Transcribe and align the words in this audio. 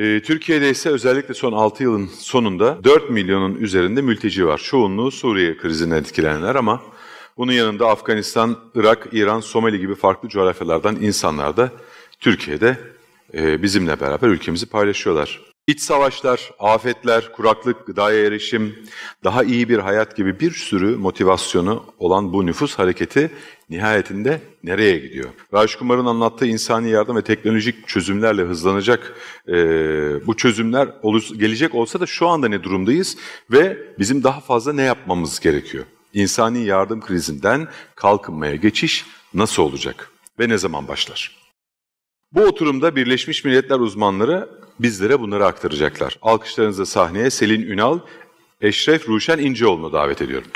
Ee, 0.00 0.22
Türkiye'de 0.22 0.70
ise 0.70 0.90
özellikle 0.90 1.34
son 1.34 1.52
6 1.52 1.82
yılın 1.82 2.06
sonunda 2.06 2.84
4 2.84 3.10
milyonun 3.10 3.54
üzerinde 3.54 4.02
mülteci 4.02 4.46
var. 4.46 4.58
Çoğunluğu 4.58 5.10
Suriye 5.10 5.56
krizinden 5.56 5.96
etkilenenler 5.96 6.54
ama 6.54 6.82
bunun 7.36 7.52
yanında 7.52 7.88
Afganistan, 7.88 8.58
Irak, 8.74 9.08
İran, 9.12 9.40
Somali 9.40 9.80
gibi 9.80 9.94
farklı 9.94 10.28
coğrafyalardan 10.28 10.96
insanlar 11.02 11.56
da 11.56 11.72
Türkiye'de 12.20 12.78
e, 13.34 13.62
bizimle 13.62 14.00
beraber 14.00 14.28
ülkemizi 14.28 14.66
paylaşıyorlar. 14.66 15.49
İç 15.70 15.80
savaşlar, 15.80 16.50
afetler, 16.58 17.32
kuraklık, 17.32 17.86
gıdaya 17.86 18.26
erişim, 18.26 18.78
daha 19.24 19.44
iyi 19.44 19.68
bir 19.68 19.78
hayat 19.78 20.16
gibi 20.16 20.40
bir 20.40 20.50
sürü 20.50 20.96
motivasyonu 20.96 21.84
olan 21.98 22.32
bu 22.32 22.46
nüfus 22.46 22.78
hareketi 22.78 23.30
nihayetinde 23.70 24.40
nereye 24.64 24.98
gidiyor? 24.98 25.30
Raj 25.54 25.76
Kumar'ın 25.76 26.06
anlattığı 26.06 26.46
insani 26.46 26.90
yardım 26.90 27.16
ve 27.16 27.22
teknolojik 27.22 27.88
çözümlerle 27.88 28.42
hızlanacak 28.42 29.14
e, 29.48 29.54
bu 30.26 30.36
çözümler 30.36 30.88
olur, 31.02 31.28
gelecek 31.36 31.74
olsa 31.74 32.00
da 32.00 32.06
şu 32.06 32.28
anda 32.28 32.48
ne 32.48 32.62
durumdayız 32.62 33.16
ve 33.50 33.78
bizim 33.98 34.24
daha 34.24 34.40
fazla 34.40 34.72
ne 34.72 34.82
yapmamız 34.82 35.40
gerekiyor? 35.40 35.84
İnsani 36.14 36.64
yardım 36.64 37.00
krizinden 37.00 37.68
kalkınmaya 37.94 38.54
geçiş 38.54 39.06
nasıl 39.34 39.62
olacak 39.62 40.10
ve 40.38 40.48
ne 40.48 40.58
zaman 40.58 40.88
başlar? 40.88 41.39
Bu 42.34 42.40
oturumda 42.40 42.96
Birleşmiş 42.96 43.44
Milletler 43.44 43.78
uzmanları 43.78 44.48
bizlere 44.80 45.20
bunları 45.20 45.46
aktaracaklar. 45.46 46.18
Alkışlarınızla 46.22 46.86
sahneye 46.86 47.30
Selin 47.30 47.62
Ünal, 47.62 47.98
Eşref 48.60 49.08
Ruşen 49.08 49.38
İnceoğlu'nu 49.38 49.92
davet 49.92 50.22
ediyorum. 50.22 50.48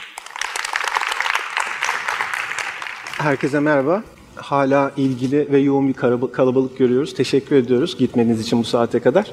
Herkese 3.18 3.60
merhaba. 3.60 4.02
Hala 4.36 4.92
ilgili 4.96 5.52
ve 5.52 5.58
yoğun 5.58 5.88
bir 5.88 5.94
kalabalık 6.32 6.78
görüyoruz. 6.78 7.14
Teşekkür 7.14 7.56
ediyoruz 7.56 7.98
gitmeniz 7.98 8.40
için 8.40 8.58
bu 8.58 8.64
saate 8.64 9.00
kadar. 9.00 9.32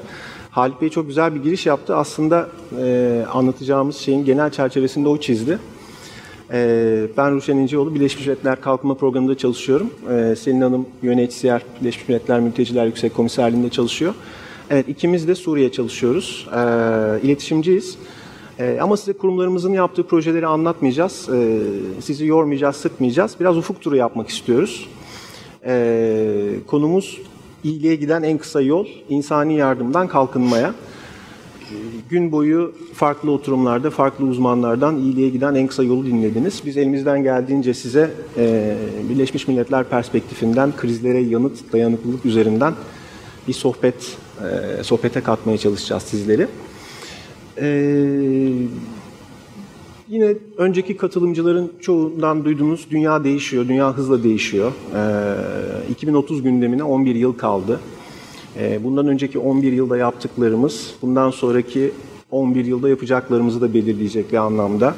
Halit 0.50 0.80
Bey 0.80 0.88
çok 0.88 1.06
güzel 1.06 1.34
bir 1.34 1.42
giriş 1.42 1.66
yaptı. 1.66 1.96
Aslında 1.96 2.48
e, 2.78 3.24
anlatacağımız 3.32 3.96
şeyin 3.96 4.24
genel 4.24 4.50
çerçevesinde 4.50 5.08
o 5.08 5.20
çizdi. 5.20 5.58
E, 6.52 7.06
ben 7.16 7.34
Ruşen 7.34 7.56
İnceoğlu, 7.56 7.94
Birleşmiş 7.94 8.26
Milletler 8.26 8.60
Kalkınma 8.60 8.94
Programı'nda 8.94 9.36
çalışıyorum. 9.36 9.90
E, 10.10 10.36
Selin 10.36 10.60
Hanım 10.60 10.86
UNHCR, 11.02 11.62
Birleşmiş 11.80 12.08
Milletler 12.08 12.40
Mülteciler 12.40 12.86
Yüksek 12.86 13.14
Komiserliği'nde 13.14 13.68
çalışıyor. 13.68 14.14
Evet, 14.70 14.88
ikimiz 14.88 15.28
de 15.28 15.34
Suriye 15.34 15.72
çalışıyoruz. 15.72 16.48
E, 16.56 16.60
iletişimciyiz. 17.22 17.98
Ama 18.80 18.96
size 18.96 19.12
kurumlarımızın 19.12 19.72
yaptığı 19.72 20.06
projeleri 20.06 20.46
anlatmayacağız. 20.46 21.28
Sizi 22.00 22.26
yormayacağız, 22.26 22.76
sıkmayacağız. 22.76 23.36
Biraz 23.40 23.56
ufuk 23.56 23.80
turu 23.80 23.96
yapmak 23.96 24.28
istiyoruz. 24.28 24.88
Konumuz 26.66 27.18
iyiliğe 27.64 27.94
giden 27.94 28.22
en 28.22 28.38
kısa 28.38 28.60
yol, 28.60 28.86
insani 29.08 29.56
yardımdan 29.56 30.08
kalkınmaya. 30.08 30.74
Gün 32.10 32.32
boyu 32.32 32.72
farklı 32.94 33.30
oturumlarda, 33.30 33.90
farklı 33.90 34.24
uzmanlardan 34.24 34.96
iyiliğe 34.98 35.28
giden 35.28 35.54
en 35.54 35.66
kısa 35.66 35.82
yolu 35.82 36.06
dinlediniz. 36.06 36.62
Biz 36.66 36.76
elimizden 36.76 37.22
geldiğince 37.22 37.74
size 37.74 38.10
e, 38.38 38.76
Birleşmiş 39.08 39.48
Milletler 39.48 39.84
perspektifinden 39.84 40.72
krizlere 40.76 41.20
yanıt, 41.20 41.72
dayanıklılık 41.72 42.26
üzerinden 42.26 42.74
bir 43.48 43.52
sohbet, 43.52 44.16
e, 44.80 44.84
sohbete 44.84 45.20
katmaya 45.20 45.58
çalışacağız 45.58 46.02
sizleri. 46.02 46.46
Ee, 47.58 47.66
yine 50.08 50.34
önceki 50.56 50.96
katılımcıların 50.96 51.72
çoğundan 51.80 52.44
duyduğunuz 52.44 52.86
dünya 52.90 53.24
değişiyor, 53.24 53.68
dünya 53.68 53.96
hızla 53.96 54.22
değişiyor. 54.22 54.72
Ee, 54.96 55.90
2030 55.90 56.42
gündemine 56.42 56.84
11 56.84 57.14
yıl 57.14 57.32
kaldı. 57.32 57.80
Ee, 58.58 58.84
bundan 58.84 59.06
önceki 59.06 59.38
11 59.38 59.72
yılda 59.72 59.96
yaptıklarımız, 59.96 60.94
bundan 61.02 61.30
sonraki 61.30 61.92
11 62.30 62.64
yılda 62.64 62.88
yapacaklarımızı 62.88 63.60
da 63.60 63.74
belirleyecek 63.74 64.32
bir 64.32 64.36
anlamda. 64.36 64.94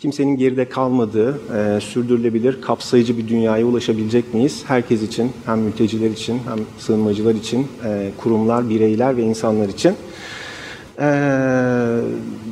Kimsenin 0.00 0.36
geride 0.36 0.68
kalmadığı, 0.68 1.40
e, 1.56 1.80
sürdürülebilir, 1.80 2.60
kapsayıcı 2.60 3.18
bir 3.18 3.28
dünyaya 3.28 3.66
ulaşabilecek 3.66 4.34
miyiz? 4.34 4.62
Herkes 4.66 5.02
için, 5.02 5.30
hem 5.46 5.58
mülteciler 5.58 6.10
için, 6.10 6.40
hem 6.48 6.58
sığınmacılar 6.78 7.34
için, 7.34 7.66
e, 7.84 8.10
kurumlar, 8.18 8.70
bireyler 8.70 9.16
ve 9.16 9.22
insanlar 9.22 9.68
için. 9.68 9.94
Ee, 11.00 12.00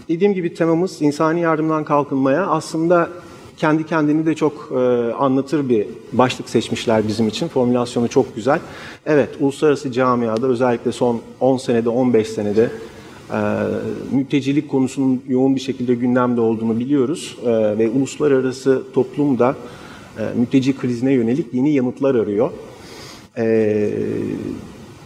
dediğim 0.08 0.34
gibi 0.34 0.54
temamız 0.54 1.02
insani 1.02 1.40
yardımdan 1.40 1.84
kalkınmaya 1.84 2.46
aslında 2.46 3.08
kendi 3.56 3.86
kendini 3.86 4.26
de 4.26 4.34
çok 4.34 4.68
e, 4.72 4.76
anlatır 5.12 5.68
bir 5.68 5.86
başlık 6.12 6.48
seçmişler 6.48 7.08
bizim 7.08 7.28
için. 7.28 7.48
Formülasyonu 7.48 8.08
çok 8.08 8.36
güzel. 8.36 8.60
Evet, 9.06 9.28
uluslararası 9.40 9.92
camiada 9.92 10.46
özellikle 10.46 10.92
son 10.92 11.20
10 11.40 11.56
senede, 11.56 11.88
15 11.88 12.28
senede 12.28 12.70
e, 13.32 13.38
mültecilik 14.12 14.68
konusunun 14.68 15.22
yoğun 15.28 15.54
bir 15.54 15.60
şekilde 15.60 15.94
gündemde 15.94 16.40
olduğunu 16.40 16.78
biliyoruz. 16.78 17.38
E, 17.42 17.78
ve 17.78 17.90
uluslararası 17.90 18.82
toplum 18.94 19.38
da 19.38 19.56
e, 20.18 20.22
mülteci 20.38 20.76
krizine 20.76 21.12
yönelik 21.12 21.54
yeni 21.54 21.74
yanıtlar 21.74 22.14
arıyor. 22.14 22.50
E, 23.38 23.90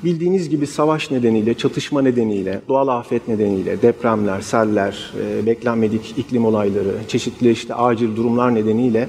Bildiğiniz 0.05 0.49
gibi 0.49 0.67
savaş 0.67 1.11
nedeniyle, 1.11 1.55
çatışma 1.55 2.03
nedeniyle, 2.03 2.61
doğal 2.69 2.89
afet 2.89 3.29
nedeniyle, 3.29 3.83
depremler, 3.83 4.41
seller, 4.41 5.13
e, 5.21 5.47
beklenmedik 5.47 6.15
iklim 6.19 6.45
olayları, 6.45 6.95
çeşitli 7.09 7.51
işte 7.51 7.75
acil 7.75 8.17
durumlar 8.17 8.55
nedeniyle 8.55 9.09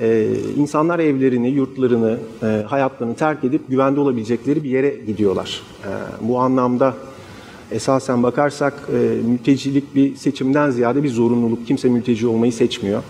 e, 0.00 0.28
insanlar 0.56 0.98
evlerini, 0.98 1.48
yurtlarını, 1.48 2.18
e, 2.42 2.46
hayatlarını 2.46 3.14
terk 3.14 3.44
edip 3.44 3.68
güvende 3.68 4.00
olabilecekleri 4.00 4.64
bir 4.64 4.70
yere 4.70 4.96
gidiyorlar. 5.06 5.62
Bu 6.20 6.38
anlamda 6.38 6.94
esasen 7.70 8.22
bakarsak 8.22 8.88
mültecilik 9.26 9.94
bir 9.94 10.16
seçimden 10.16 10.70
ziyade 10.70 11.02
bir 11.02 11.08
zorunluluk. 11.08 11.66
Kimse 11.66 11.88
mülteci 11.88 12.26
olmayı 12.26 12.52
seçmiyor. 12.52 13.02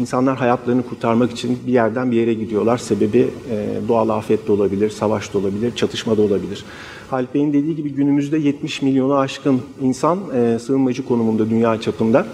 İnsanlar 0.00 0.36
hayatlarını 0.36 0.82
kurtarmak 0.82 1.32
için 1.32 1.58
bir 1.66 1.72
yerden 1.72 2.10
bir 2.10 2.16
yere 2.16 2.34
gidiyorlar. 2.34 2.78
Sebebi 2.78 3.30
e, 3.50 3.66
doğal 3.88 4.08
afet 4.08 4.48
de 4.48 4.52
olabilir, 4.52 4.90
savaş 4.90 5.34
da 5.34 5.38
olabilir, 5.38 5.76
çatışma 5.76 6.16
da 6.16 6.22
olabilir. 6.22 6.64
Halit 7.10 7.34
Bey'in 7.34 7.52
dediği 7.52 7.76
gibi 7.76 7.90
günümüzde 7.90 8.38
70 8.38 8.82
milyonu 8.82 9.14
aşkın 9.14 9.60
insan 9.82 10.18
e, 10.34 10.58
sığınmacı 10.58 11.06
konumunda 11.06 11.50
dünya 11.50 11.80
çapında. 11.80 12.26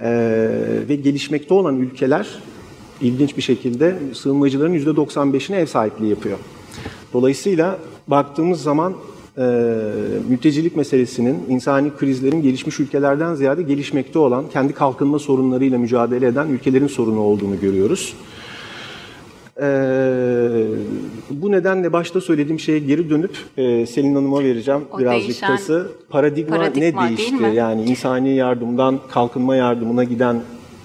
E, 0.00 0.10
ve 0.88 0.96
gelişmekte 0.96 1.54
olan 1.54 1.76
ülkeler 1.76 2.28
ilginç 3.00 3.36
bir 3.36 3.42
şekilde 3.42 3.98
sığınmacıların 4.12 4.74
%95'ine 4.74 5.56
ev 5.56 5.66
sahipliği 5.66 6.10
yapıyor. 6.10 6.38
Dolayısıyla 7.12 7.78
baktığımız 8.08 8.62
zaman 8.62 8.94
e, 9.38 9.42
mültecilik 10.28 10.76
meselesinin 10.76 11.44
insani 11.48 11.96
krizlerin 11.96 12.42
gelişmiş 12.42 12.80
ülkelerden 12.80 13.34
ziyade 13.34 13.62
gelişmekte 13.62 14.18
olan, 14.18 14.44
kendi 14.52 14.72
kalkınma 14.72 15.18
sorunlarıyla 15.18 15.78
mücadele 15.78 16.26
eden 16.26 16.48
ülkelerin 16.48 16.86
sorunu 16.86 17.20
olduğunu 17.20 17.60
görüyoruz. 17.60 18.14
Ee, 19.60 20.66
bu 21.30 21.52
nedenle 21.52 21.92
başta 21.92 22.20
söylediğim 22.20 22.60
şeye 22.60 22.78
geri 22.78 23.10
dönüp 23.10 23.36
e, 23.56 23.86
Selin 23.86 24.14
Hanım'a 24.14 24.40
vereceğim 24.40 24.80
o 24.92 24.98
birazcık 24.98 25.40
tası. 25.40 25.92
Paradigma, 26.10 26.56
paradigma 26.56 27.04
ne 27.04 27.08
değişti? 27.08 27.44
Yani 27.54 27.82
insani 27.82 28.34
yardımdan 28.34 29.00
kalkınma 29.10 29.56
yardımına 29.56 30.04
giden 30.04 30.34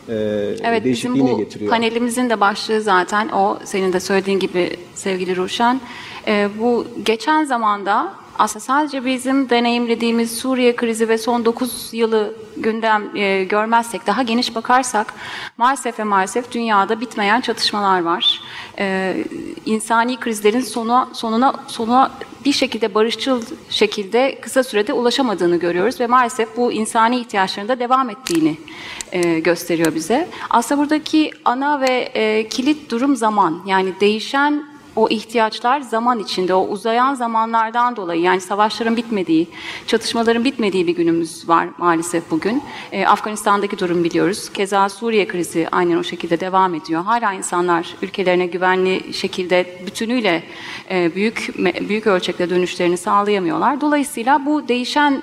e, 0.10 0.16
evet, 0.64 0.84
değişikliği 0.84 1.26
ne 1.26 1.34
getiriyor? 1.34 1.72
panelimizin 1.72 2.30
de 2.30 2.40
başlığı 2.40 2.82
zaten 2.82 3.30
o. 3.30 3.58
Senin 3.64 3.94
de 3.94 4.00
söylediğin 4.00 4.40
gibi 4.40 4.70
sevgili 4.96 5.36
Ruşen. 5.36 5.82
E, 6.28 6.50
bu 6.60 6.86
geçen 7.06 7.44
zamanda 7.44 8.14
aslında 8.40 8.66
sadece 8.66 9.06
bizim 9.06 9.50
deneyimlediğimiz 9.50 10.38
Suriye 10.38 10.76
krizi 10.76 11.10
ve 11.10 11.18
son 11.18 11.46
9 11.46 11.90
yılı 11.94 12.34
gündem 12.58 13.16
e, 13.16 13.44
görmezsek, 13.44 14.08
daha 14.08 14.24
geniş 14.24 14.56
bakarsak 14.56 15.14
maalesef 15.58 16.00
ve 16.00 16.04
maalesef 16.04 16.52
dünyada 16.52 17.02
bitmeyen 17.02 17.42
çatışmalar 17.42 18.02
var. 18.02 18.42
E, 18.80 19.18
insani 19.66 20.18
krizlerin 20.20 20.62
sonu, 20.62 21.10
sonuna, 21.14 21.54
sonuna 21.68 22.12
bir 22.46 22.54
şekilde 22.54 22.94
barışçıl 22.94 23.42
şekilde 23.70 24.40
kısa 24.42 24.64
sürede 24.64 24.94
ulaşamadığını 24.94 25.56
görüyoruz 25.58 26.00
ve 26.00 26.08
maalesef 26.08 26.58
bu 26.58 26.72
insani 26.72 27.20
ihtiyaçların 27.20 27.68
da 27.68 27.80
devam 27.80 28.10
ettiğini 28.10 28.58
e, 29.12 29.40
gösteriyor 29.40 29.96
bize. 29.96 30.28
Aslında 30.50 30.82
buradaki 30.82 31.32
ana 31.46 31.82
ve 31.82 32.12
e, 32.14 32.50
kilit 32.50 32.92
durum 32.92 33.16
zaman. 33.16 33.62
Yani 33.66 33.94
değişen 34.00 34.79
o 34.96 35.10
ihtiyaçlar 35.10 35.82
zaman 35.82 36.20
içinde, 36.20 36.54
o 36.54 36.68
uzayan 36.68 37.14
zamanlardan 37.14 37.96
dolayı 37.96 38.22
yani 38.22 38.42
savaşların 38.42 38.98
bitmediği, 38.98 39.48
çatışmaların 39.88 40.46
bitmediği 40.46 40.88
bir 40.88 40.96
günümüz 40.96 41.50
var 41.50 41.70
maalesef 41.78 42.32
bugün. 42.32 42.64
E, 42.92 43.06
Afganistan'daki 43.06 43.80
durum 43.80 44.04
biliyoruz. 44.04 44.50
Keza 44.54 44.90
Suriye 44.90 45.28
krizi 45.28 45.68
aynen 45.72 45.98
o 45.98 46.04
şekilde 46.04 46.40
devam 46.40 46.76
ediyor. 46.76 47.04
Hala 47.04 47.34
insanlar 47.34 47.96
ülkelerine 48.02 48.46
güvenli 48.46 49.14
şekilde 49.14 49.78
bütünüyle 49.86 50.44
e, 50.92 51.16
büyük 51.16 51.54
büyük 51.90 52.08
ölçekte 52.08 52.50
dönüşlerini 52.50 52.98
sağlayamıyorlar. 52.98 53.82
Dolayısıyla 53.82 54.46
bu 54.46 54.68
değişen 54.68 55.22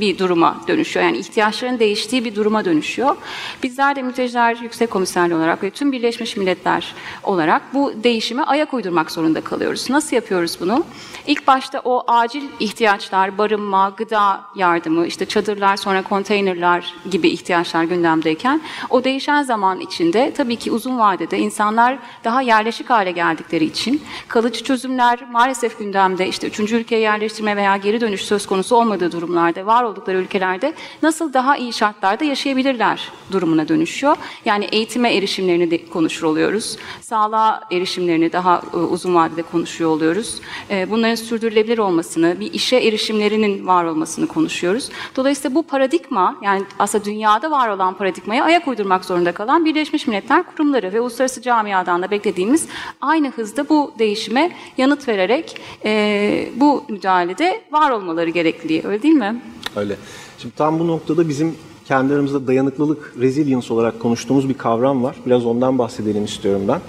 bir 0.00 0.18
duruma 0.18 0.60
dönüşüyor. 0.68 1.06
Yani 1.06 1.18
ihtiyaçların 1.18 1.78
değiştiği 1.78 2.24
bir 2.24 2.34
duruma 2.34 2.64
dönüşüyor. 2.64 3.16
Bizler 3.62 3.96
de 3.96 4.02
mülteciler 4.02 4.56
yüksek 4.56 4.90
komiserliği 4.90 5.38
olarak 5.38 5.62
ve 5.62 5.70
tüm 5.70 5.92
Birleşmiş 5.92 6.36
Milletler 6.36 6.94
olarak 7.22 7.62
bu 7.74 7.92
değişime 8.04 8.42
ayak 8.42 8.74
uydurmak 8.74 9.10
zorunda 9.10 9.40
kalıyoruz. 9.40 9.90
Nasıl 9.90 10.16
yapıyoruz 10.16 10.56
bunu? 10.60 10.84
İlk 11.26 11.46
başta 11.46 11.80
o 11.84 12.04
acil 12.06 12.42
ihtiyaçlar, 12.60 13.38
barınma, 13.38 13.92
gıda 13.96 14.40
yardımı, 14.54 15.06
işte 15.06 15.26
çadırlar, 15.26 15.76
sonra 15.76 16.02
konteynerler 16.02 16.94
gibi 17.10 17.28
ihtiyaçlar 17.28 17.84
gündemdeyken 17.84 18.60
o 18.90 19.04
değişen 19.04 19.42
zaman 19.42 19.80
içinde 19.80 20.32
tabii 20.36 20.56
ki 20.56 20.72
uzun 20.72 20.98
vadede 20.98 21.38
insanlar 21.38 21.98
daha 22.24 22.42
yerleşik 22.42 22.90
hale 22.90 23.10
geldikleri 23.10 23.64
için 23.64 24.02
kalıcı 24.28 24.64
çözümler 24.64 25.18
maalesef 25.32 25.78
gündemde 25.78 26.28
işte 26.28 26.46
üçüncü 26.46 26.76
ülkeye 26.76 27.00
yerleştirme 27.00 27.56
veya 27.56 27.76
geri 27.76 28.00
dönüş 28.00 28.24
söz 28.24 28.46
konusu 28.46 28.76
olmadığı 28.76 29.12
durumlarda, 29.12 29.66
var 29.66 29.82
oldukları 29.88 30.18
ülkelerde 30.18 30.74
nasıl 31.02 31.32
daha 31.32 31.56
iyi 31.56 31.72
şartlarda 31.72 32.24
yaşayabilirler 32.24 33.12
durumuna 33.32 33.68
dönüşüyor. 33.68 34.16
Yani 34.44 34.64
eğitime 34.72 35.14
erişimlerini 35.14 35.70
de 35.70 35.86
konuşur 35.86 36.26
oluyoruz. 36.26 36.76
Sağlığa 37.00 37.60
erişimlerini 37.72 38.32
daha 38.32 38.62
e, 38.74 38.76
uzun 38.76 39.14
vadede 39.14 39.42
konuşuyor 39.42 39.90
oluyoruz. 39.90 40.40
E, 40.70 40.90
Bunların 40.90 41.14
sürdürülebilir 41.14 41.78
olmasını, 41.78 42.40
bir 42.40 42.52
işe 42.52 42.76
erişimlerinin 42.76 43.66
var 43.66 43.84
olmasını 43.84 44.26
konuşuyoruz. 44.26 44.88
Dolayısıyla 45.16 45.54
bu 45.54 45.62
paradigma, 45.62 46.36
yani 46.42 46.62
aslında 46.78 47.04
dünyada 47.04 47.50
var 47.50 47.68
olan 47.68 47.94
paradigmaya 47.94 48.44
ayak 48.44 48.68
uydurmak 48.68 49.04
zorunda 49.04 49.32
kalan 49.32 49.64
Birleşmiş 49.64 50.06
Milletler 50.06 50.42
kurumları 50.42 50.92
ve 50.92 51.00
uluslararası 51.00 51.42
camiadan 51.42 52.02
da 52.02 52.10
beklediğimiz 52.10 52.68
aynı 53.00 53.30
hızda 53.30 53.68
bu 53.68 53.92
değişime 53.98 54.50
yanıt 54.76 55.08
vererek 55.08 55.60
e, 55.84 56.48
bu 56.56 56.84
müdahalede 56.88 57.60
var 57.70 57.90
olmaları 57.90 58.30
gerekli. 58.30 58.82
Öyle 58.86 59.02
değil 59.02 59.14
mi? 59.14 59.40
Öyle. 59.78 59.96
Şimdi 60.38 60.54
tam 60.54 60.78
bu 60.78 60.86
noktada 60.86 61.28
bizim 61.28 61.54
kendi 61.84 62.14
aramızda 62.14 62.46
dayanıklılık, 62.46 63.14
resilience 63.20 63.74
olarak 63.74 64.00
konuştuğumuz 64.00 64.48
bir 64.48 64.54
kavram 64.54 65.04
var. 65.04 65.16
Biraz 65.26 65.46
ondan 65.46 65.78
bahsedelim 65.78 66.24
istiyorum 66.24 66.62
ben. 66.68 66.80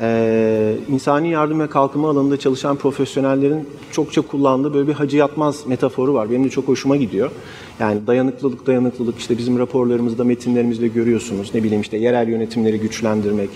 Ee, 0.00 0.76
insani 0.88 1.30
yardım 1.30 1.60
ve 1.60 1.66
kalkınma 1.66 2.10
alanında 2.10 2.36
çalışan 2.36 2.76
profesyonellerin 2.76 3.68
çokça 3.92 4.22
kullandığı 4.22 4.74
böyle 4.74 4.88
bir 4.88 4.92
hacı 4.92 5.16
yatmaz 5.16 5.66
metaforu 5.66 6.14
var. 6.14 6.30
Benim 6.30 6.44
de 6.44 6.50
çok 6.50 6.68
hoşuma 6.68 6.96
gidiyor. 6.96 7.30
Yani 7.80 8.06
dayanıklılık, 8.06 8.66
dayanıklılık 8.66 9.18
işte 9.18 9.38
bizim 9.38 9.58
raporlarımızda, 9.58 10.24
metinlerimizde 10.24 10.88
görüyorsunuz. 10.88 11.50
Ne 11.54 11.62
bileyim 11.62 11.80
işte 11.80 11.96
yerel 11.96 12.28
yönetimleri 12.28 12.80
güçlendirmek, 12.80 13.50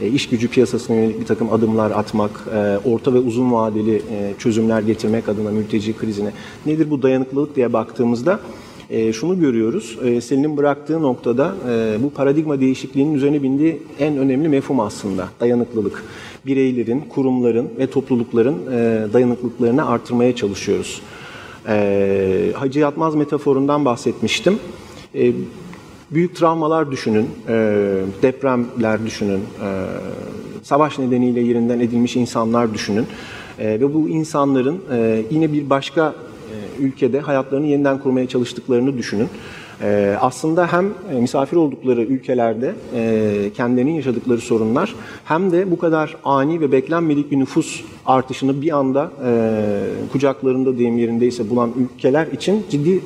e, 0.00 0.08
iş 0.08 0.28
gücü 0.28 0.48
piyasasına 0.48 0.96
yönelik 0.96 1.20
bir 1.20 1.26
takım 1.26 1.52
adımlar 1.52 1.90
atmak, 1.90 2.30
e, 2.54 2.78
orta 2.84 3.14
ve 3.14 3.18
uzun 3.18 3.52
vadeli 3.52 3.96
e, 3.96 4.34
çözümler 4.38 4.82
getirmek 4.82 5.28
adına 5.28 5.50
mülteci 5.50 5.96
krizine. 5.96 6.32
Nedir 6.66 6.90
bu 6.90 7.02
dayanıklılık 7.02 7.56
diye 7.56 7.72
baktığımızda 7.72 8.40
e, 8.90 9.12
şunu 9.12 9.40
görüyoruz. 9.40 9.98
E, 10.04 10.20
Selin'in 10.20 10.56
bıraktığı 10.56 11.02
noktada 11.02 11.54
bu 12.02 12.10
paradigma 12.10 12.60
değişikliğinin 12.60 13.14
üzerine 13.14 13.42
bindiği 13.42 13.82
en 13.98 14.16
önemli 14.16 14.48
mefhum 14.48 14.80
aslında 14.80 15.28
dayanıklılık. 15.40 16.04
Bireylerin, 16.46 17.00
kurumların 17.00 17.68
ve 17.78 17.86
toplulukların 17.86 18.54
dayanıklılıklarını 19.12 19.88
artırmaya 19.88 20.36
çalışıyoruz. 20.36 21.00
E, 21.68 22.52
Hacı 22.54 22.80
Yatmaz 22.80 23.14
metaforundan 23.14 23.84
bahsetmiştim. 23.84 24.58
Büyük 26.10 26.36
travmalar 26.36 26.90
düşünün, 26.90 27.30
e, 27.48 27.52
depremler 28.22 29.06
düşünün, 29.06 29.40
e, 29.40 29.68
savaş 30.62 30.98
nedeniyle 30.98 31.40
yerinden 31.40 31.80
edilmiş 31.80 32.16
insanlar 32.16 32.74
düşünün. 32.74 33.06
E, 33.58 33.66
ve 33.80 33.94
bu 33.94 34.08
insanların 34.08 34.80
yine 35.30 35.52
bir 35.52 35.70
başka 35.70 36.14
ülkede 36.78 37.20
hayatlarını 37.20 37.66
yeniden 37.66 37.98
kurmaya 37.98 38.28
çalıştıklarını 38.28 38.98
düşünün. 38.98 39.28
E, 39.82 40.16
aslında 40.20 40.72
hem 40.72 40.94
misafir 41.20 41.56
oldukları 41.56 42.02
ülkelerde 42.02 42.74
e, 42.94 43.50
kendilerinin 43.56 43.92
yaşadıkları 43.92 44.40
sorunlar 44.40 44.94
hem 45.24 45.52
de 45.52 45.70
bu 45.70 45.78
kadar 45.78 46.16
ani 46.24 46.60
ve 46.60 46.72
beklenmedik 46.72 47.30
bir 47.30 47.38
nüfus 47.38 47.80
artışını 48.06 48.62
bir 48.62 48.76
anda 48.76 49.10
e, 49.26 49.60
kucaklarında 50.12 50.78
deyim 50.78 50.98
yerindeyse 50.98 51.50
bulan 51.50 51.72
ülkeler 51.76 52.26
için 52.26 52.66
ciddi 52.70 53.00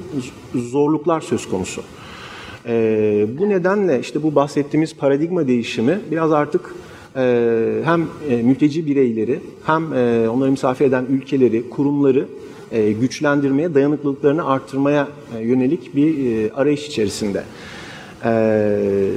zorluklar 0.55 1.21
söz 1.21 1.49
konusu. 1.49 1.83
Ee, 2.67 3.27
bu 3.39 3.49
nedenle 3.49 4.01
işte 4.01 4.23
bu 4.23 4.35
bahsettiğimiz 4.35 4.97
paradigma 4.97 5.47
değişimi 5.47 5.99
biraz 6.11 6.33
artık 6.33 6.75
e, 7.17 7.81
hem 7.85 8.07
e, 8.31 8.43
mülteci 8.43 8.87
bireyleri 8.87 9.41
hem 9.65 9.93
e, 9.93 10.29
onları 10.29 10.51
misafir 10.51 10.85
eden 10.85 11.07
ülkeleri, 11.11 11.71
kurumları 11.71 12.27
e, 12.73 12.93
güçlendirmeye, 12.93 13.75
dayanıklılıklarını 13.75 14.47
arttırmaya 14.47 15.09
e, 15.39 15.43
yönelik 15.43 15.97
bir 15.97 16.33
e, 16.33 16.53
arayış 16.53 16.89
içerisinde. 16.89 17.45
Ee, 18.25 19.11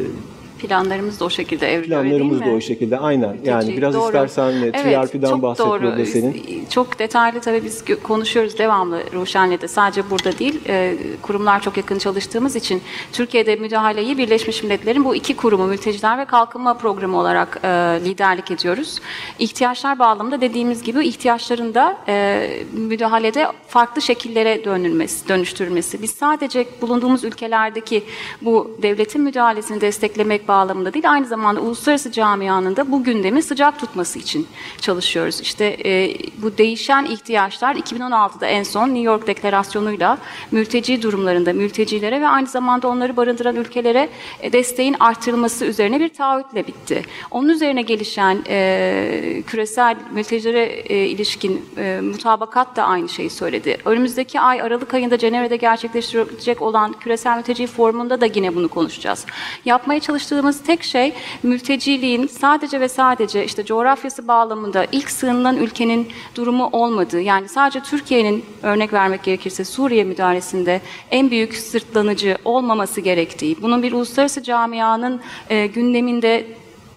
Planlarımız 0.61 1.19
da 1.19 1.25
o 1.25 1.29
şekilde 1.29 1.73
evriliyor 1.73 2.01
planlarımız 2.01 2.41
da 2.41 2.49
o 2.49 2.61
şekilde 2.61 2.97
aynen. 2.99 3.37
Yani 3.43 3.65
Peki, 3.65 3.77
biraz 3.77 3.93
doğru. 3.93 4.05
istersen 4.05 4.61
e, 4.61 4.71
TRP'den 4.71 5.29
çok 5.29 5.41
bahset 5.41 5.65
doğru. 5.65 5.83
burada 5.83 6.05
senin. 6.05 6.65
Çok 6.69 6.99
detaylı 6.99 7.39
tabii 7.41 7.63
biz 7.63 7.83
konuşuyoruz 8.03 8.57
devamlı 8.57 9.03
Ruşen'le 9.13 9.61
de 9.61 9.67
sadece 9.67 10.09
burada 10.09 10.39
değil 10.39 10.61
e, 10.67 10.95
kurumlar 11.21 11.61
çok 11.61 11.77
yakın 11.77 11.97
çalıştığımız 11.97 12.55
için 12.55 12.81
Türkiye'de 13.13 13.55
müdahaleyi 13.55 14.17
Birleşmiş 14.17 14.63
Milletler'in 14.63 15.05
bu 15.05 15.15
iki 15.15 15.35
kurumu 15.35 15.65
mülteciler 15.65 16.17
ve 16.17 16.25
kalkınma 16.25 16.73
programı 16.73 17.19
olarak 17.19 17.59
e, 17.63 17.67
liderlik 18.05 18.51
ediyoruz. 18.51 18.99
İhtiyaçlar 19.39 19.99
bağlamında 19.99 20.41
dediğimiz 20.41 20.83
gibi 20.83 21.07
ihtiyaçların 21.07 21.73
da 21.73 21.97
e, 22.07 22.47
müdahalede 22.73 23.47
farklı 23.67 24.01
şekillere 24.01 24.65
dönülmesi, 24.65 25.29
dönüştürülmesi. 25.29 26.01
Biz 26.01 26.11
sadece 26.11 26.65
bulunduğumuz 26.81 27.23
ülkelerdeki 27.23 28.03
bu 28.41 28.77
devletin 28.81 29.21
müdahalesini 29.21 29.81
desteklemek 29.81 30.47
bağlamında 30.51 30.93
değil, 30.93 31.11
aynı 31.11 31.25
zamanda 31.25 31.61
uluslararası 31.61 32.11
camianın 32.11 32.75
da 32.75 32.91
bu 32.91 33.03
gündemi 33.03 33.41
sıcak 33.41 33.79
tutması 33.79 34.19
için 34.19 34.47
çalışıyoruz. 34.81 35.41
İşte 35.41 35.77
e, 35.85 36.15
bu 36.41 36.57
değişen 36.57 37.05
ihtiyaçlar 37.05 37.75
2016'da 37.75 38.45
en 38.45 38.63
son 38.63 38.87
New 38.87 39.01
York 39.01 39.27
Deklarasyonu'yla 39.27 40.17
mülteci 40.51 41.01
durumlarında 41.01 41.53
mültecilere 41.53 42.21
ve 42.21 42.27
aynı 42.27 42.47
zamanda 42.47 42.87
onları 42.87 43.17
barındıran 43.17 43.55
ülkelere 43.55 44.09
e, 44.41 44.53
desteğin 44.53 44.95
artırılması 44.99 45.65
üzerine 45.65 45.99
bir 45.99 46.09
taahhütle 46.09 46.67
bitti. 46.67 47.01
Onun 47.31 47.49
üzerine 47.49 47.81
gelişen 47.81 48.37
e, 48.49 49.43
küresel 49.47 49.95
mültecilere 50.11 50.63
e, 50.65 51.05
ilişkin 51.05 51.65
e, 51.77 51.99
mutabakat 52.01 52.75
da 52.75 52.83
aynı 52.83 53.09
şeyi 53.09 53.29
söyledi. 53.29 53.77
Önümüzdeki 53.85 54.39
ay 54.39 54.61
Aralık 54.61 54.93
ayında 54.93 55.17
Cenevre'de 55.17 55.57
gerçekleştirecek 55.57 56.61
olan 56.61 56.93
küresel 56.99 57.37
mülteci 57.37 57.67
forumunda 57.67 58.21
da 58.21 58.25
yine 58.25 58.55
bunu 58.55 58.67
konuşacağız. 58.67 59.25
Yapmaya 59.65 59.99
çalıştığımız 60.41 60.63
tek 60.67 60.83
şey 60.83 61.13
mülteciliğin 61.43 62.27
sadece 62.27 62.79
ve 62.79 62.87
sadece 62.89 63.45
işte 63.45 63.65
coğrafyası 63.65 64.27
bağlamında 64.27 64.85
ilk 64.91 65.11
sığınılan 65.11 65.57
ülkenin 65.57 66.07
durumu 66.35 66.69
olmadığı 66.71 67.21
yani 67.21 67.49
sadece 67.49 67.79
Türkiye'nin 67.79 68.45
örnek 68.63 68.93
vermek 68.93 69.23
gerekirse 69.23 69.65
Suriye 69.65 70.03
müdahalesinde 70.03 70.81
en 71.11 71.31
büyük 71.31 71.55
sırtlanıcı 71.55 72.37
olmaması 72.45 73.01
gerektiği, 73.01 73.55
bunun 73.61 73.83
bir 73.83 73.93
uluslararası 73.93 74.43
camianın 74.43 75.21
e, 75.49 75.67
gündeminde 75.67 76.45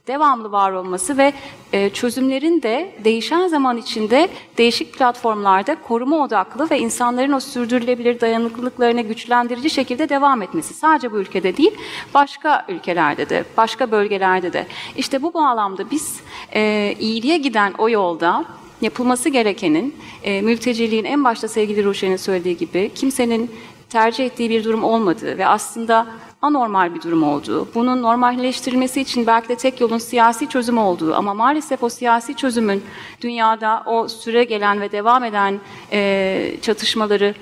devamlı 0.07 0.53
var 0.53 0.73
olması 0.73 1.19
ve 1.19 1.33
e, 1.73 1.91
çözümlerin 1.91 2.63
de 2.63 2.95
değişen 3.05 3.49
zaman 3.49 3.77
içinde 3.77 4.29
değişik 4.59 4.99
platformlarda 4.99 5.77
koruma 5.83 6.25
odaklı 6.25 6.71
ve 6.71 6.79
insanların 6.79 7.33
o 7.33 7.41
sürdürülebilir 7.41 8.21
dayanıklılıklarını 8.21 9.01
güçlendirici 9.01 9.71
şekilde 9.71 10.09
devam 10.09 10.43
etmesi. 10.43 10.75
Sadece 10.75 11.13
bu 11.13 11.17
ülkede 11.17 11.57
değil, 11.57 11.75
başka 12.15 12.67
ülkelerde 12.69 13.29
de, 13.29 13.45
başka 13.57 13.91
bölgelerde 13.91 14.53
de. 14.53 14.67
İşte 14.97 15.23
bu 15.23 15.35
bağlamda 15.35 15.91
biz 15.91 16.21
e, 16.55 16.95
iyiliğe 16.99 17.39
giden 17.39 17.75
o 17.79 17.89
yolda 17.89 18.45
yapılması 18.81 19.29
gerekenin, 19.29 19.95
e, 20.23 20.43
mülteciliğin 20.43 21.05
en 21.05 21.25
başta 21.25 21.49
sevgili 21.49 21.85
Ruşen'in 21.85 22.17
söylediği 22.17 22.57
gibi 22.57 22.91
kimsenin 22.95 23.51
tercih 23.91 24.25
ettiği 24.25 24.51
bir 24.51 24.65
durum 24.65 24.85
olmadığı 24.85 25.39
ve 25.39 25.47
aslında 25.47 26.07
anormal 26.45 26.95
bir 26.95 27.03
durum 27.03 27.23
olduğu, 27.23 27.69
bunun 27.75 28.03
normalleştirilmesi 28.03 29.01
için 29.01 29.27
belki 29.27 29.49
de 29.49 29.57
tek 29.57 29.81
yolun 29.81 29.99
siyasi 29.99 30.49
çözüm 30.49 30.79
olduğu 30.79 31.15
ama 31.15 31.35
maalesef 31.35 31.83
o 31.83 31.89
siyasi 31.89 32.37
çözümün 32.37 32.85
dünyada 33.21 33.83
o 33.87 34.09
süre 34.09 34.45
gelen 34.45 34.81
ve 34.81 34.93
devam 34.93 35.25
eden 35.25 35.61
e, 35.93 36.57
çatışmaları 36.63 37.35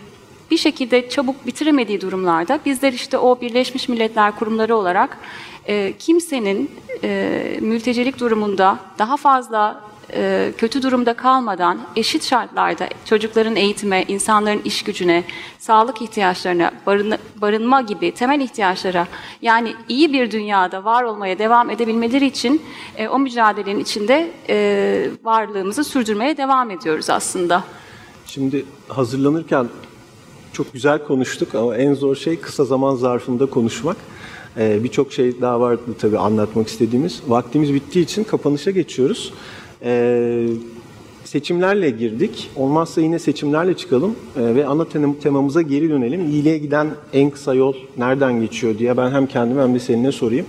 bir 0.50 0.56
şekilde 0.56 1.08
çabuk 1.08 1.46
bitiremediği 1.46 2.00
durumlarda 2.00 2.60
bizler 2.66 2.92
işte 2.92 3.18
o 3.18 3.40
Birleşmiş 3.40 3.88
Milletler 3.88 4.36
kurumları 4.36 4.76
olarak 4.76 5.18
e, 5.66 5.92
kimsenin 5.98 6.70
e, 7.04 7.58
mültecilik 7.60 8.20
durumunda 8.20 8.78
daha 8.98 9.16
fazla 9.16 9.91
e, 10.12 10.52
kötü 10.58 10.82
durumda 10.82 11.14
kalmadan 11.14 11.78
eşit 11.96 12.24
şartlarda 12.24 12.88
çocukların 13.04 13.56
eğitime, 13.56 14.04
insanların 14.08 14.60
iş 14.64 14.82
gücüne, 14.84 15.24
sağlık 15.58 16.02
ihtiyaçlarına, 16.02 16.70
barın- 16.86 17.18
barınma 17.36 17.80
gibi 17.80 18.12
temel 18.12 18.40
ihtiyaçlara 18.40 19.06
yani 19.42 19.74
iyi 19.88 20.12
bir 20.12 20.30
dünyada 20.30 20.84
var 20.84 21.02
olmaya 21.02 21.38
devam 21.38 21.70
edebilmeleri 21.70 22.26
için 22.26 22.62
e, 22.96 23.08
o 23.08 23.18
mücadelenin 23.18 23.80
içinde 23.80 24.30
e, 24.48 25.08
varlığımızı 25.24 25.84
sürdürmeye 25.84 26.36
devam 26.36 26.70
ediyoruz 26.70 27.10
aslında. 27.10 27.64
Şimdi 28.26 28.64
hazırlanırken 28.88 29.68
Çok 30.52 30.72
güzel 30.72 31.04
konuştuk 31.04 31.54
ama 31.54 31.76
en 31.76 31.94
zor 31.94 32.16
şey 32.16 32.40
kısa 32.40 32.64
zaman 32.64 32.94
zarfında 32.94 33.46
konuşmak. 33.46 33.96
Birçok 34.56 35.12
şey 35.12 35.40
daha 35.40 35.60
vardı 35.60 35.80
tabii 36.00 36.18
anlatmak 36.18 36.68
istediğimiz. 36.68 37.22
Vaktimiz 37.28 37.74
bittiği 37.74 38.04
için 38.04 38.24
kapanışa 38.24 38.70
geçiyoruz. 38.70 39.32
Ee, 39.84 40.46
seçimlerle 41.24 41.90
girdik. 41.90 42.50
Olmazsa 42.56 43.00
yine 43.00 43.18
seçimlerle 43.18 43.74
çıkalım 43.76 44.14
Ee, 44.36 44.54
ve 44.54 44.66
ana 44.66 44.82
tem- 44.82 45.18
temamıza 45.18 45.62
geri 45.62 45.90
dönelim. 45.90 46.30
İyiliğe 46.30 46.58
giden 46.58 46.88
en 47.12 47.30
kısa 47.30 47.54
yol 47.54 47.74
nereden 47.98 48.40
geçiyor 48.40 48.78
diye 48.78 48.96
ben 48.96 49.10
hem 49.10 49.26
kendim 49.26 49.58
hem 49.58 49.74
de 49.74 49.78
seninle 49.78 50.12
sorayım. 50.12 50.46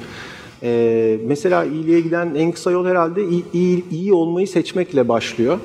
Ee, 0.64 1.18
mesela 1.28 1.66
iyiliğe 1.66 2.00
giden 2.02 2.36
en 2.36 2.52
kısa 2.52 2.72
yol 2.72 2.86
herhalde 2.86 3.28
iyi, 3.30 3.44
iyi, 3.54 3.84
iyi 3.92 4.14
olmayı 4.14 4.48
seçmekle 4.48 5.08
başlıyor. 5.10 5.60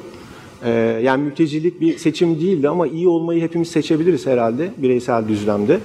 Ee, 0.64 0.70
yani 1.04 1.22
mültecilik 1.22 1.80
bir 1.80 1.98
seçim 1.98 2.40
değildi 2.40 2.68
ama 2.68 2.86
iyi 2.86 3.08
olmayı 3.08 3.42
hepimiz 3.42 3.68
seçebiliriz 3.68 4.26
herhalde 4.26 4.70
bireysel 4.78 5.28
düzlemde. 5.28 5.78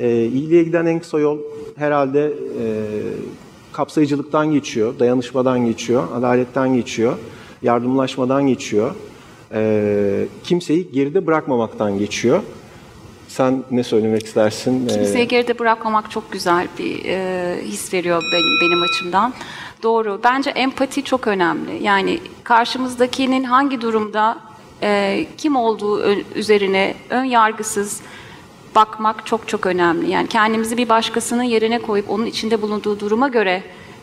Ee, 0.00 0.24
iyiliğe 0.34 0.62
giden 0.62 0.86
en 0.86 0.98
kısa 1.00 1.18
yol 1.20 1.38
herhalde 1.76 2.32
e, 2.62 2.64
kapsayıcılıktan 3.76 4.52
geçiyor, 4.52 4.98
dayanışmadan 4.98 5.66
geçiyor, 5.66 6.08
adaletten 6.14 6.74
geçiyor, 6.74 7.18
yardımlaşmadan 7.62 8.46
geçiyor. 8.46 8.94
Ee, 9.52 10.26
kimseyi 10.44 10.92
geride 10.92 11.26
bırakmamaktan 11.26 11.98
geçiyor. 11.98 12.42
Sen 13.28 13.64
ne 13.70 13.84
söylemek 13.84 14.26
istersin? 14.26 14.86
Ee, 14.88 14.92
Kimseyi 14.92 15.28
geride 15.28 15.58
bırakmamak 15.58 16.10
çok 16.10 16.32
güzel 16.32 16.68
bir 16.78 17.04
e, 17.04 17.58
his 17.64 17.94
veriyor 17.94 18.22
benim, 18.32 18.60
benim 18.60 18.82
açımdan. 18.82 19.34
Doğru. 19.82 20.20
Bence 20.24 20.50
empati 20.50 21.02
çok 21.02 21.26
önemli. 21.26 21.82
Yani 21.82 22.20
karşımızdakinin 22.44 23.44
hangi 23.44 23.80
durumda 23.80 24.38
e, 24.82 25.26
kim 25.36 25.56
olduğu 25.56 26.02
üzerine 26.34 26.94
ön 27.10 27.24
yargısız 27.24 28.00
bakmak 28.76 29.26
çok 29.26 29.48
çok 29.48 29.66
önemli. 29.66 30.10
Yani 30.10 30.28
kendimizi 30.28 30.76
bir 30.76 30.88
başkasının 30.88 31.42
yerine 31.42 31.78
koyup 31.78 32.10
onun 32.10 32.26
içinde 32.26 32.62
bulunduğu 32.62 33.00
duruma 33.00 33.28
göre 33.28 33.62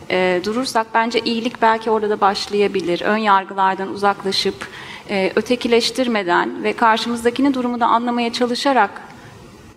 e, 0.09 0.41
durursak 0.43 0.87
bence 0.93 1.19
iyilik 1.19 1.61
belki 1.61 1.91
orada 1.91 2.09
da 2.09 2.21
başlayabilir. 2.21 3.01
Ön 3.01 3.17
yargılardan 3.17 3.89
uzaklaşıp 3.89 4.67
e, 5.09 5.31
ötekileştirmeden 5.35 6.63
ve 6.63 6.73
karşımızdakinin 6.73 7.53
durumunu 7.53 7.79
da 7.79 7.85
anlamaya 7.85 8.33
çalışarak 8.33 9.01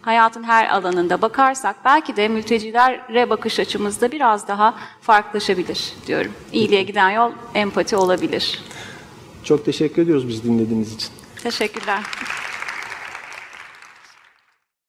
hayatın 0.03 0.43
her 0.43 0.69
alanında 0.69 1.23
bakarsak 1.23 1.77
belki 1.85 2.17
de 2.17 2.29
mültecilere 2.29 3.31
bakış 3.31 3.61
açımızda 3.61 4.13
biraz 4.13 4.49
daha 4.49 4.75
farklılaşabilir 5.01 5.93
diyorum. 6.07 6.33
İyiliğe 6.53 6.83
giden 6.83 7.11
yol 7.11 7.31
empati 7.55 7.97
olabilir. 7.97 8.61
Çok 9.45 9.65
teşekkür 9.65 10.03
ediyoruz 10.03 10.29
bizi 10.29 10.45
dinlediğiniz 10.45 10.95
için. 10.95 11.11
Teşekkürler. 11.43 12.03